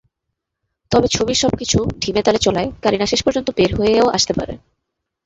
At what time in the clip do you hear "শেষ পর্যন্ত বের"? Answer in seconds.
3.05-3.71